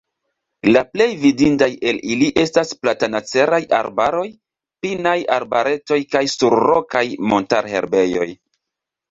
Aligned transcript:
La 0.67 0.81
plej 0.93 1.05
vidindaj 1.25 1.67
el 1.91 1.99
ili 2.13 2.29
estas 2.43 2.71
platanaceraj 2.85 3.59
arbaroj, 3.81 4.25
pinaj 4.87 5.15
arbaretoj 5.37 6.01
kaj 6.17 6.25
surrokaj 6.39 7.05
montarherbejoj. 7.35 8.29